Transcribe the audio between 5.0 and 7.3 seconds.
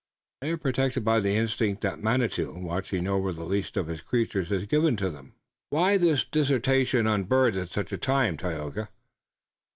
them." "Why this dissertation on